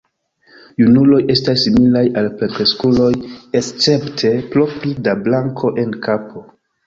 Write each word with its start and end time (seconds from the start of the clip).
Junuloj 0.83 1.17
estas 1.33 1.59
similaj 1.65 2.03
al 2.21 2.29
plenkreskuloj 2.39 3.11
escepte 3.61 4.33
pro 4.55 4.67
pli 4.79 4.95
da 5.09 5.13
blanko 5.27 5.73
en 5.85 5.93
kapo. 6.07 6.43